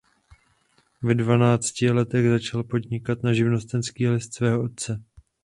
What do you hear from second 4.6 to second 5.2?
otce.